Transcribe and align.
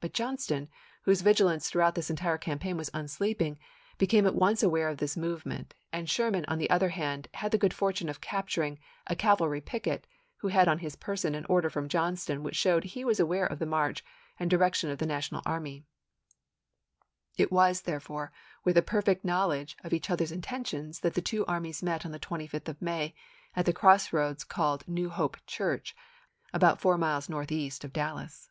But 0.00 0.12
Johnston, 0.12 0.68
whose 1.04 1.22
vigilance 1.22 1.70
throughout 1.70 1.94
this 1.94 2.10
entire 2.10 2.36
campaign 2.36 2.76
was 2.76 2.90
unsleeping, 2.92 3.56
became 3.96 4.26
at 4.26 4.34
once 4.34 4.62
aware 4.62 4.90
of 4.90 4.98
this 4.98 5.16
movement, 5.16 5.72
and 5.90 6.10
Sher 6.10 6.30
man, 6.30 6.44
on 6.46 6.58
the 6.58 6.68
other 6.68 6.90
hand, 6.90 7.28
had 7.32 7.52
the 7.52 7.56
good 7.56 7.72
fortune 7.72 8.10
of 8.10 8.20
capturing 8.20 8.78
a 9.06 9.16
cavalry 9.16 9.62
picket 9.62 10.06
who 10.40 10.48
had 10.48 10.68
on 10.68 10.80
his 10.80 10.94
person 10.94 11.34
an 11.34 11.46
order 11.46 11.70
from 11.70 11.88
Johnston 11.88 12.42
which 12.42 12.54
showed 12.54 12.84
he 12.84 13.02
was 13.02 13.18
aware 13.18 13.46
of 13.46 13.58
the 13.60 13.64
march 13.64 14.04
and 14.38 14.50
direction 14.50 14.90
of 14.90 14.98
the 14.98 15.06
Na 15.06 15.20
tional 15.20 15.40
army; 15.46 15.86
and 16.34 17.40
it 17.46 17.50
was, 17.50 17.80
therefore, 17.80 18.30
with 18.64 18.76
a 18.76 18.82
perfect 18.82 19.24
knowledge 19.24 19.74
of 19.82 19.94
each 19.94 20.10
other's 20.10 20.32
intentions 20.32 21.00
that 21.00 21.14
the 21.14 21.22
two 21.22 21.44
1864 21.44 21.54
armies 21.54 21.82
met 21.82 22.04
on 22.04 22.12
the 22.12 22.60
25th 22.60 22.68
of 22.68 22.82
May 22.82 23.14
at 23.56 23.64
the 23.64 23.72
cross 23.72 24.12
roads 24.12 24.44
called 24.44 24.86
New 24.86 25.08
Hope 25.08 25.38
Church, 25.46 25.96
about 26.52 26.78
four 26.78 26.98
miles 26.98 27.30
north 27.30 27.50
east 27.50 27.84
of 27.84 27.94
Dallas. 27.94 28.50